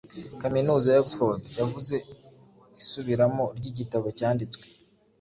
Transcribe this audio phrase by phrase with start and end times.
[0.41, 1.95] kaminuza ya Oxford yavuze
[2.81, 4.63] Isubiramo ryigitabo cyanditswe